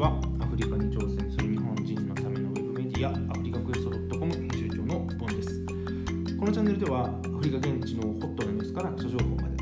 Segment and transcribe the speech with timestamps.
[0.00, 5.66] はアフリカに挑戦する日本人のためのウェブメディアアフリカクエスト .com 編集長のボンです。
[6.38, 9.56] このチャンネルではアフリカ現地のホットなニュースから基礎情報まで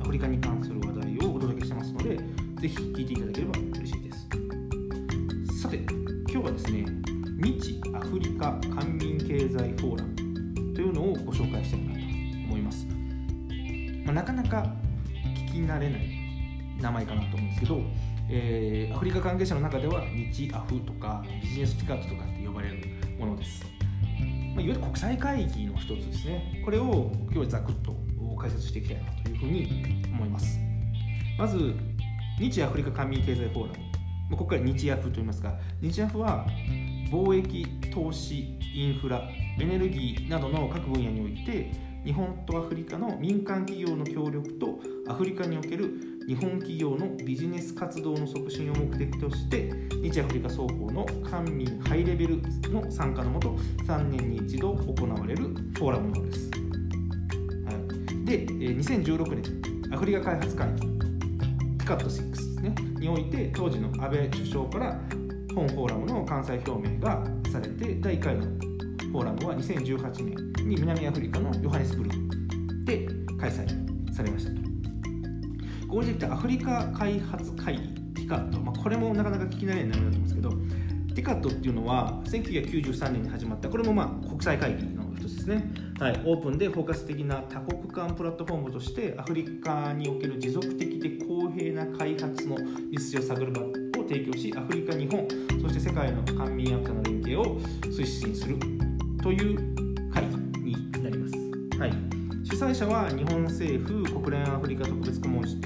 [0.00, 2.22] アフリカに関する話題をお届けしてますのでぜ
[2.66, 5.60] ひ聞いていただければ嬉しいです。
[5.60, 6.86] さて今日はですね
[7.36, 12.00] 日アフリカ官民経済フォーラムというのをご紹介したいなと
[12.46, 12.86] 思います、
[14.06, 14.74] まあ、なかなか
[15.36, 16.08] 聞き慣れない
[16.80, 17.82] 名前かなと思うんですけど、
[18.30, 22.76] えー、アフリカ関係者の中では日アフとかビジネスティカットとかって呼ばれる
[23.18, 26.62] ものです、まあ、いわゆる国際会議の一つですね。
[26.64, 27.96] これを今日はざくっと
[28.38, 30.58] 解説していきたいなというふうに思います。
[31.38, 31.74] まず
[32.38, 33.88] 日アフリカ官民経済フォーラム。
[34.30, 36.46] ここから日アフと言いますが日アフは
[37.10, 39.22] 貿易投資インフラ
[39.58, 41.70] エネルギーなどの各分野において
[42.04, 56.50] 日本とアフリカの民間企業の協力とアフリカにおける日本企業のビジネス活動の促進を目的として日アフリカ双方の官民ハイレベルの参加のもと3年に一度行われるフォーラムなのです。
[56.50, 57.72] は
[58.20, 60.82] い、で2016年アフリカ開発会議
[61.78, 65.00] TICAT6 ですねにおいて当時の安倍首相から
[65.54, 72.16] 本フォーラムの関西表明がされて第1回のフォーラムは2018年に南アフリカのヨハネスブルク
[72.84, 73.08] で
[73.40, 74.67] 開催されましたと。
[75.88, 80.50] ここに出てアフリカ開発会議ティカット、まあ、これもなかなか聞き慣れない名前だと思うんですけど
[81.14, 92.56] ティカットっていうのは1993年に始まったこれもまあ国際会議の一つですね、はい、オープンで包括的な多国間プラットフォームとしてアフリカにおける持続的で公平な開発の
[92.92, 93.72] 実筋を探る場を
[94.06, 95.26] 提供しアフリカ日本
[95.62, 98.58] そして世界の官民アフリカの連携を推進する
[99.22, 101.78] という会議になります。
[101.78, 102.07] はい。
[102.58, 105.60] 催者は日本政府国連アフリカ特別顧問室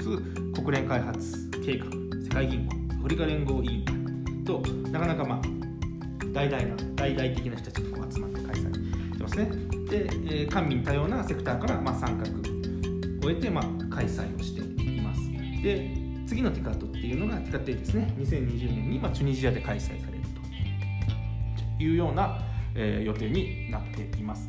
[0.53, 1.85] 国連開発計画
[2.21, 4.59] 世界銀行アフリカ連合委員会と
[4.91, 5.41] なかなかまあ
[6.31, 9.45] 大々な大々的な人たちがこう集まって開催してますね。
[9.89, 15.21] で、えー、官民多様なセクターからまあ参画を得てまあ開催をしています。
[15.63, 15.89] で
[16.27, 18.13] 次のティカットっていうのがティカットですね。
[18.19, 20.23] 2020年にまあチュニジアで開催される
[21.79, 22.39] というような、
[22.75, 24.47] えー、予定になっています。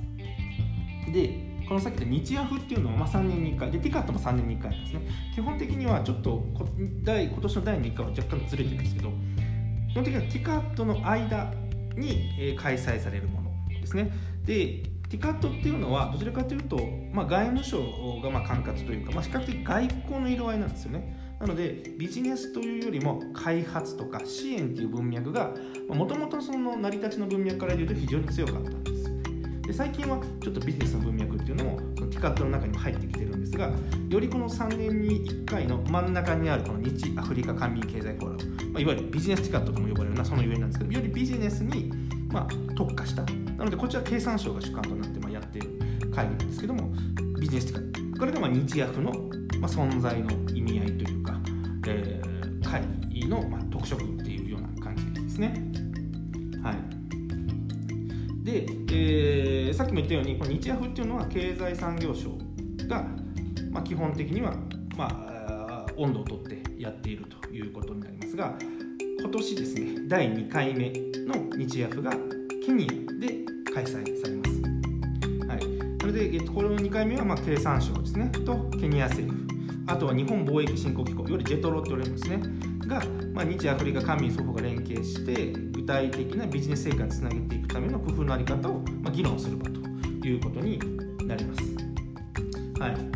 [1.10, 3.70] でこのさっき言った日アフっていうのはまあ3年に1回。
[3.72, 5.00] でティカットも3年に1回なんですね。
[5.34, 6.44] 基本的にはちょっと
[7.02, 9.10] 第今年の第2回は若干ずれてるんですけど
[9.90, 11.52] 基本的にはティカットの間
[11.96, 14.12] に、え開催されるものですね。
[14.44, 16.78] でティカットっていうのはどちらかというと、
[17.12, 21.36] まあ、外務省がまあ管轄というか、まあ、比較的外交の色合いなんですよね。
[21.40, 25.50] なのでビジネスというよりも開発とか支援っていう文脈が
[25.88, 28.70] もともとその成り立ちの文脈から言うと非常に強かった。
[28.70, 28.93] んですで
[29.74, 33.72] 最近はちょっとビジネスの文脈っていうのもそのティカットの中にも入ってきてるんですが
[34.08, 41.92] よりこの3年に1回の真ん中にあるこの日アフリカ官民経済フォーラム、まあ、いわゆるビジネスティカットとも呼ばれるようなそのゆえなんですけどよりビジネスに
[42.30, 43.22] まあ特化した。
[43.22, 45.70] なのでこちら経産省が主幹となってまあやっている
[46.14, 46.92] 会議なんですけども
[47.40, 48.20] ビジネスティカット。
[48.20, 49.10] これがまあ日薬の
[49.58, 51.40] まあ存在の意味合いというか、
[51.88, 55.52] えー、会議のまあ特色っていうような感じですね。
[56.62, 57.04] はい。
[58.44, 58.84] で、えー、
[59.74, 62.30] さっきも言ったようにこの日ヤフっていうのは経済産業省
[62.86, 63.04] が、
[63.72, 64.54] まあ、基本的には、
[64.96, 68.54] まあ、温度をとってやっているということになりますが
[69.20, 70.92] 今年ですね第2回目
[71.26, 72.12] の日ヤフが
[72.64, 75.48] ケニアで開催されます。
[75.48, 79.44] はい、なので、えっと、この2回目はまあ経産省ですねとケニア政府。
[79.86, 82.40] あとは日本貿易振興機構よりジェトロって言われるんですね。
[82.86, 83.02] が、
[83.32, 89.80] まあ、日アフリカ官民双方が連携して具体的なビジネス成果につなげていくための工夫のあり方を、まあ、議論する場と
[90.26, 90.78] いうことに
[91.26, 91.62] なります。
[92.80, 93.14] はい。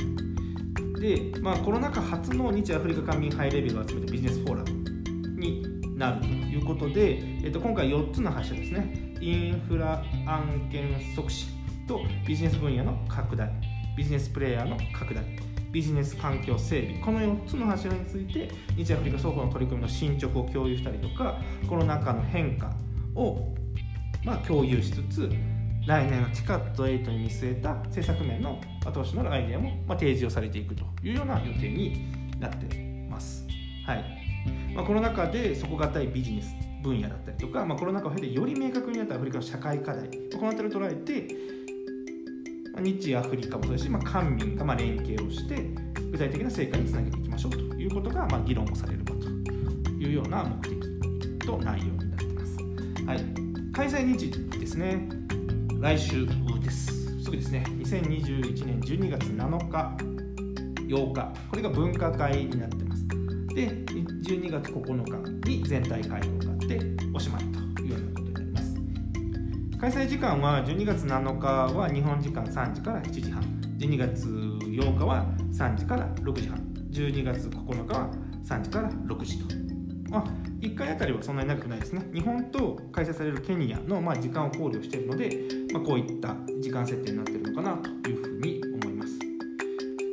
[1.00, 9.14] でまあ、コロナ禍初の日アフリカ官民ハイレベルを集めたビジネスフォーラムになるということで、えっと、今回4つの発射ですね。
[9.20, 11.48] インフラ案件促進
[11.86, 13.50] とビジネス分野の拡大
[13.96, 15.47] ビジネスプレイヤーの拡大。
[15.78, 22.72] ビジネス環境整備この4つの柱について日アフリカ双方の取り組みの進捗を共有したりとかコロナ禍の変化
[23.14, 23.54] を
[24.24, 25.30] ま共有しつつ
[25.86, 32.10] 来年のチカット8に見据えた政策面の後押しのアイデアもま提示をされていくというような予定に
[32.40, 32.76] なって
[33.08, 33.46] ます。
[33.86, 34.04] はい
[34.74, 41.57] まあ、コロナ禍で底堅いビジネス分野だったりとか、まあ、コロナ禍を経てより明確になったアフリカの社会課題この辺りを捉えて
[42.80, 45.70] 日アフリカもそうですし、まあ、官民がま連携をして
[46.10, 49.28] 具体的な成果につなげていきましょうということがま議論をされる場と
[49.92, 52.56] いうような目的と内容になっています。
[53.04, 53.24] はい、
[53.72, 55.08] 開催日ですね
[55.80, 56.26] 来週
[56.60, 57.22] です。
[57.22, 59.96] すぐですね2021年12月7日
[60.86, 63.06] 8日これが分科会になってます。
[63.54, 66.80] で12月9日に全体会合があって
[67.14, 67.57] おしまいと
[69.80, 73.40] 開催時間は12月7日は日本時間3時から7時半。
[73.78, 76.58] 12月8日は3時から6時半。
[76.90, 78.10] 12月9日は
[78.44, 79.54] 3時から6時と、
[80.10, 80.24] まあ、
[80.60, 82.04] 1回あたりはそんなに長くないですね。
[82.12, 85.30] 日本と開催されるケニアのまあ時間を考慮しているので、
[85.72, 89.12] まあ、こういった時間設定になっているのかなというふうに思います。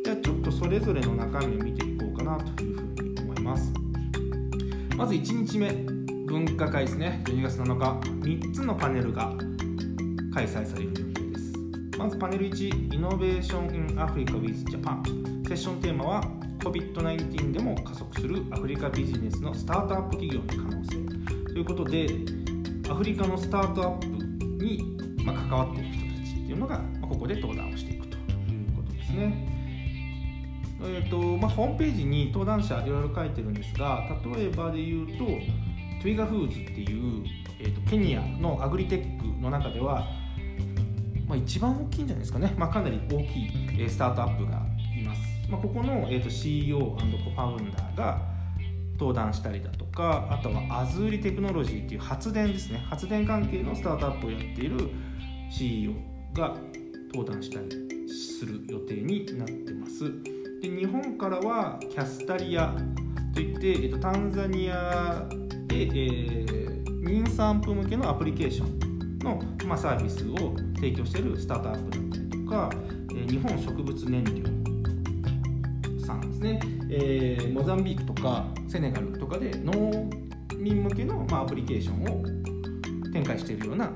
[0.03, 3.73] じゃあちょっとそれぞれの中身を見ていこうかなというふうに思います。
[4.95, 6.05] まず1日目。
[6.25, 7.21] 分科会ですね。
[7.25, 9.31] 12月7日3つのパネルが
[10.35, 11.53] 開催される予定です。
[11.97, 15.03] まずパネル1イノベーション・イン・アフリカ・ウィズ・ジャパン
[15.47, 16.23] セッションテーマは
[16.59, 21.53] COVID-19 でも加速するアフリカビジネスのスタートアップ企業の可能性。
[21.53, 22.09] ということで
[22.89, 24.07] アフリカのスタートアップ
[24.65, 29.47] に、ま関わっている人たちっていうのが、まここで登壇をしていくということですね。
[30.81, 34.03] えーとまあ、ホームページに登壇者いろいろ書いてるんですが
[34.35, 35.25] 例えばで言うと
[36.05, 37.23] Twiga Foods っていう、
[37.57, 40.05] えーと、ケニアのアグリテックの中では、
[41.27, 44.61] まあ、一番大きいんじゃないですかね、まあ、かなり大きい、えスタートアップが
[44.95, 45.03] い
[45.49, 48.21] まあ、ここの、えーと、CEO& コファウンダーが
[48.93, 52.79] 登壇したりだとかあとはアズーリテクノロジーっていう発電ですね。
[52.89, 54.89] 発電関係のスタートアップをやっている
[55.51, 55.91] CEO
[56.33, 56.55] が
[57.13, 57.69] 登壇したり
[58.09, 60.11] する予定になってます。
[60.61, 62.73] で日本からはキャスタリア
[63.33, 65.27] といって、えーと、タンザニア
[65.67, 68.84] で、えー、妊産婦向けのアプリケーション
[69.25, 72.69] の、まあ、サービスを提供しているスタートアップだったりとか、
[73.15, 80.09] え、日本植物燃料さんですね、えー、モザンビークとかセネガルとかで農
[80.57, 83.91] 民向けの、まあ、アプリケーションを展開しているような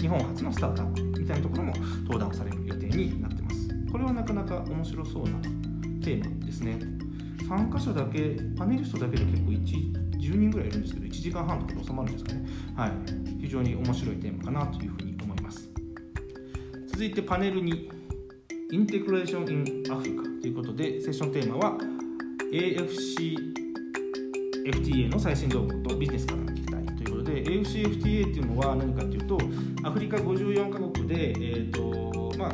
[0.00, 1.72] 日本初のスタートアップみたいなところも
[2.04, 3.68] 登壇される予定になってます。
[3.90, 5.38] これはなかなか面白そうな
[6.02, 6.78] テーマですね。
[7.46, 12.46] 参加者だけパネリストだけで結構1 10人ぐらいいるんですけど1時間半とかで収まるんですかね。
[12.76, 12.92] はい。
[13.40, 15.70] 非常に面白いテーマかなというふうに思います。
[16.86, 17.90] 続いてパネル2
[18.70, 19.54] インテグレーション・イ
[19.88, 21.76] ン・アフリカということでセッションテーマは
[22.52, 29.38] AFCFTA の最新動向とビジネスから聞きたいということで AFCFTA っていうのは何かというと
[29.84, 32.52] アフリカ54カ国で、えーとまあ、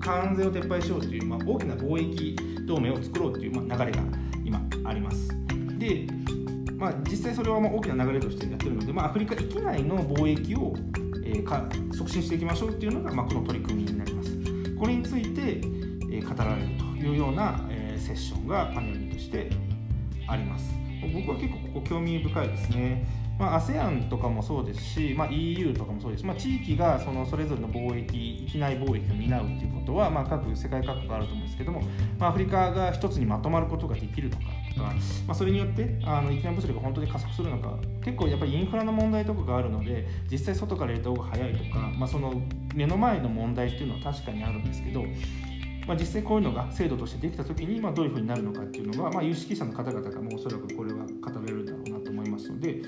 [0.00, 2.36] 関税を撤廃しようという、まあ、大きな貿易
[2.66, 4.02] 同盟を作ろうという、まあ、流れが
[4.44, 5.28] 今あります。
[5.78, 6.06] で
[6.78, 10.74] まあ、実際それはまあ大きな流れとしてやってるので、まあ、アフリカ域内の貿易を、
[11.24, 14.30] えー、か促進していきましょうっていうのが、まあ、この取り組みになります。
[14.78, 15.60] これについて、
[16.10, 19.50] え語られるというような、えセッションがパネルとして
[20.26, 20.72] あります
[21.12, 31.82] 僕は結構ここ興味深いですねまあ、ASEAN とかもそうですし、まあ、EU とかもそうです、まあ、地域がそのそれぞれの貿易域内貿易を担うということは、まあ、各世界各国あると思うんですけども、
[32.18, 34.42] まあ、アフリカが一つにまとまることができるとか
[34.78, 34.94] か、
[35.26, 42.40] まあ、それによってあの域内物流が本当に加速するのか結構やっぱりインフラの問題とかがあるので実際外から入れた方が早いとか、まあ、その
[42.74, 45.04] 目の前の問題っていうのは確かにあるんですけど
[45.86, 52.82] まあ、実際こういうのが制度としてできた時に、ま、どういうふうになるのかっていうのは、ま、有識者の方々がもうおそらくこれは語れるんだろうなと思いますので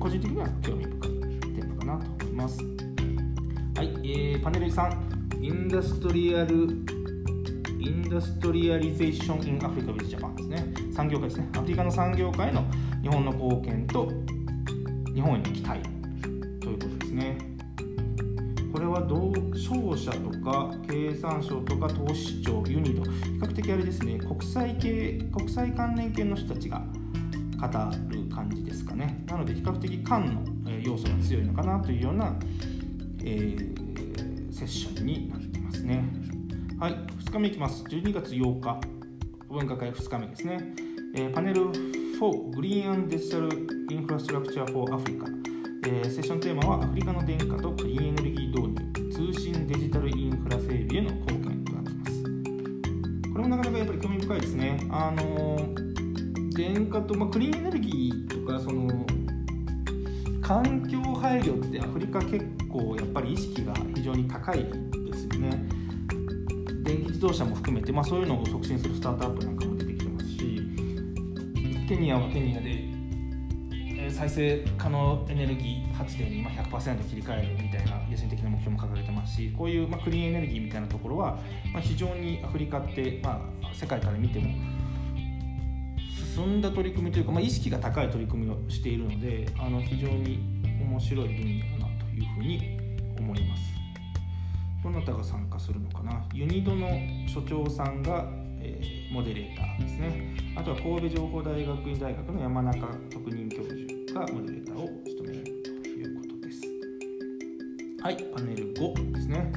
[0.00, 2.58] 個人的には興味深いテーマかなと思います。
[2.64, 10.74] はい、えー、パネル3、 industrial、Industrialization in Africa with Japan ですね。
[10.94, 11.48] 産業界ですね。
[11.54, 12.64] アフリカの産業界の
[13.02, 14.08] 日本の貢献と
[15.14, 15.80] 日本への期待
[16.60, 17.38] ということですね。
[18.72, 23.10] これは同商社とか経産省とか投資庁、ユニド、比
[23.40, 26.82] 較的あれですね、国際系、国際関連系の人たちが
[27.56, 27.66] 語
[28.08, 32.36] る感じですかねなので比較的間の要素が強いのかなというような、
[33.22, 36.04] えー、セッションになってますね
[36.78, 36.96] はい
[37.34, 37.84] 日目いきます。
[37.84, 38.80] 12月8日。
[39.48, 40.74] 分科会2日目ですね、
[41.14, 43.48] えー、パネル4グリーンデジタル
[43.90, 45.26] インフラストラクチャー for アフリカ、
[45.86, 52.22] えー、セッションテーマはアフリカの電化とクリーンエネルギー導入通信デジタルインフラ整備への貢献となっています。
[52.22, 54.86] これもなかなかやっぱり興味深いですね。
[54.90, 55.94] あのー
[56.54, 58.88] 電化と、まあ、クリーンエネルギーとかその
[60.40, 64.68] 環境配慮ってアフリカ結構やっぱり意識が非常に高いで
[65.16, 65.73] すよね。
[67.24, 70.38] 動車も含めて、まあ、そういうのを促進するスタートアップなんかも出てきてますし
[71.88, 72.94] ケニアはケニアで
[74.10, 81.38] 再生可能エネルギー発電に100%切り替えるみたいな野心的な目標も掲げてますしこういうまクリーンエネルギーみたいなところは
[81.72, 84.50] ま非常にアフリカってまあ世界から見ても
[86.34, 90.40] 進んだ取り組みというか、まあ、意識が高い取り組みをしているのであの非常に
[90.80, 92.73] 面白い分野だなというふうに思います
[94.84, 96.28] どなたが参加するのかな？
[96.34, 96.86] ユニドの
[97.26, 98.28] 所長さんが、
[98.60, 100.36] えー、モデレーターですね。
[100.54, 106.60] あとは神戸情報大学院大学の山中特任教授がモデレーターを務めるということです。
[108.02, 109.50] はいパネル5ですね。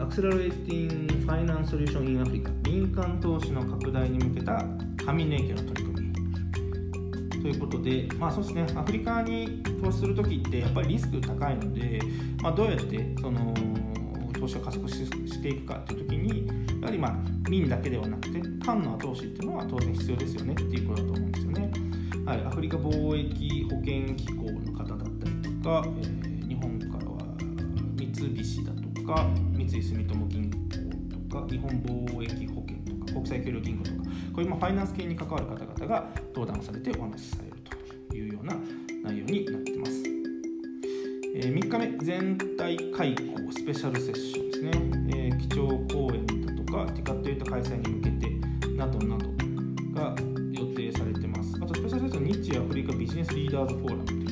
[0.00, 4.64] アクセラレーティング・ファイナンス・ソリューション・イン・アフリカ民間投資の拡大に向けた
[5.06, 5.95] 紙年金の取り組み。
[7.46, 12.00] ということで、まあそうですね、アフリカに投資するときってやっぱりリスク高いので、
[12.42, 13.54] まあ、どうやってその
[14.32, 16.48] 投資を加速していくかというときに、
[16.80, 21.70] やはりまあ民だけではなくて、官の後押しっていうのは当然必要ですよねっていうことだと思うんですよね。
[22.24, 27.36] はい、アフリカ貿易保険機構の方だったりとか、えー、日本からは
[27.96, 32.55] 三菱だとか、三井住友銀行とか、日本貿易保険、
[33.16, 33.96] 国際協力銀行とか、
[34.34, 37.56] こういうファイナンス系に関わる方々が登壇されてお話しされる
[38.10, 38.54] というような
[39.04, 40.02] 内容になっています。
[41.34, 44.70] えー、3日目、全体開講スペシャルセッションですね。
[45.16, 49.28] えー、基調講演だとか、ティカットユート開催に向けてなどなど
[49.94, 50.14] が
[50.52, 51.56] 予定されてます。
[51.56, 54.25] あと、スペシャルセッション、日アフリカビジネスリーダーズフォーラムという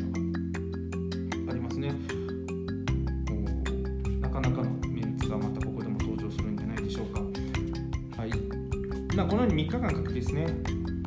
[9.17, 10.47] まあ、このように3日間かけてですね、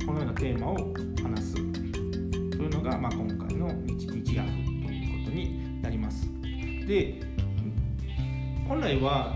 [0.06, 0.76] このようなテーマを
[1.22, 6.26] 話すというのが、まあ、今回の日日アフということになります。
[6.88, 7.20] で、
[8.66, 9.36] 本来は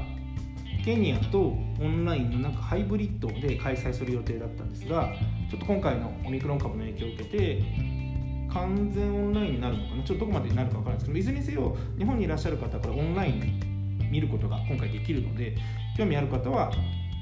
[0.86, 5.14] ケニアとオンラインのなんかハイブリッドで開催する予定だったんですが、
[5.50, 7.64] ちょっと今回のオミクロン株の影響を受けて、
[8.54, 15.58] 完全オンラインになるのかな、ちょっとどこまでになるか分からないですけど、いずれにせよ、日本にいらっしゃる方はこれオンラインで見ることが今回できるので、
[15.98, 16.72] 興味ある方は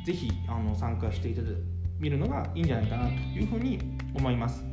[0.06, 1.50] ぜひあの参加していただ
[2.00, 3.80] 見るのがいいんじゃないかなというふうに
[4.14, 4.64] 思います。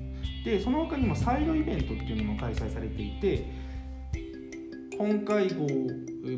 [0.45, 3.45] で、その他にもサイドイベントっていうのも開催されていて、
[4.97, 5.67] 本会合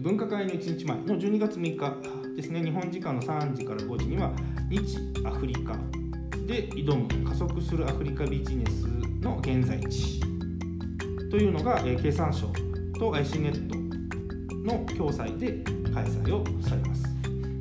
[0.00, 4.32] 分科会の1日前の12月6日ですね、日本時間の3時から5時には、
[4.70, 5.74] 日アフリカ
[6.46, 8.86] で挑む加速するアフリカビジネス
[9.20, 10.20] の現在地
[11.30, 12.48] というのが、えー、経産省
[12.98, 13.76] と IC ネット
[14.64, 17.17] の共催で開催をされます。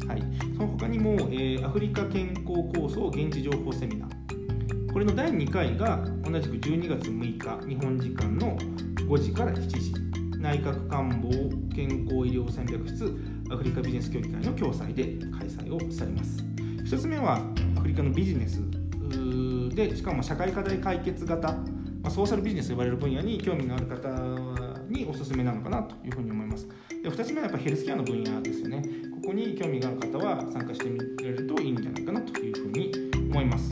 [0.07, 0.23] はい、
[0.55, 4.93] その他にも、えー、アフリカ健康構想現地情報セミナー。
[4.93, 8.57] これの第2回が同じく12月6日日本時間の
[8.95, 10.07] 5時から7時。
[10.39, 11.29] 内閣官房
[11.75, 13.11] 健康医療戦略室
[13.49, 15.03] アフリカビジネス協議会の共催で
[15.37, 16.43] 開催をされます。
[16.85, 17.41] 1つ目は
[17.75, 18.61] アフリカのビジネス
[19.75, 21.63] でしかも社会課題解決型、ま
[22.05, 24.09] あ、ソーシャルビジネスと呼ばれる分野に興味のある方
[24.89, 26.67] におすすめなのかなというふうに思います。
[27.03, 28.83] で2つ目はやっぱヘルスケアの分野ですよね。
[29.21, 32.91] ここに興味がある方は参加してみられるといいんじゃないかなというふうに
[33.31, 33.71] 思います。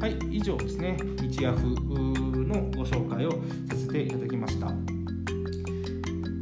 [0.00, 0.96] はい以上ですね。
[1.20, 3.30] 日ヤフのご紹介を
[3.68, 4.74] させていただきました、ま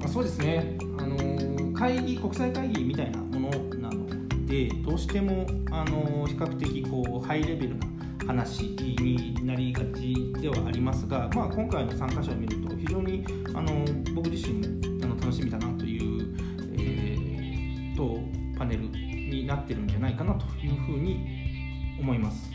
[0.04, 0.78] あ、そうですね。
[0.98, 1.48] あのー
[1.78, 4.04] 会議国際会議みたいなものなの
[4.46, 7.86] でどうしてもあのー比較的こうハイレベルな
[8.26, 8.64] 話
[9.00, 16.34] になりがちではありますが、まあ、今回の参加者を見ると非常にあの僕自身もあの楽しみだなという、
[16.74, 18.20] えー、と
[18.58, 22.50] パネルになってるんじゃないかなというふうに思います。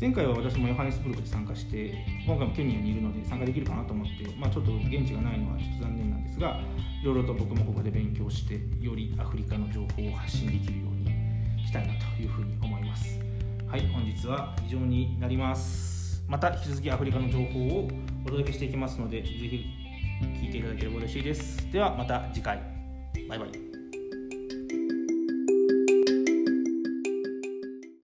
[0.00, 1.92] 前回は私もヨハネスブルクで参加して
[2.24, 6.60] 今回もケニアにいるので参加できるかなと思って、まあ、ちょっと現地がないのはちょっと残念なんですが
[7.02, 13.18] いろいろと僕もここで勉強してよりアフリカの情報を発信できるようにしたいなというふうに思います。
[13.66, 15.97] はい、本日は以上になります。
[16.28, 17.88] また引き続きアフリカの情報を
[18.26, 19.66] お届けしていきますので、ぜひ
[20.42, 21.72] 聞いていただければ嬉しいです。
[21.72, 22.60] ではまた次回。
[23.28, 23.67] バイバイ。